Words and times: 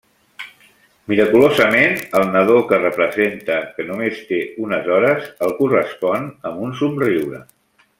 Miraculosament, 1.11 1.93
el 2.21 2.25
nadó 2.37 2.55
-que 2.71 2.81
representa 2.87 3.59
que 3.77 3.87
només 3.93 4.25
té 4.33 4.43
unes 4.69 4.93
hores- 4.99 5.31
el 5.49 5.57
correspon 5.65 6.31
amb 6.53 6.69
un 6.69 6.79
somriure. 6.85 7.49